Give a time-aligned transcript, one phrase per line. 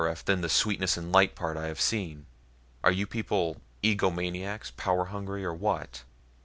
[0.09, 0.25] F.
[0.25, 2.25] than the sweetness and light part I have seen.
[2.83, 6.01] Are you people egomaniacs, power hungry or what?"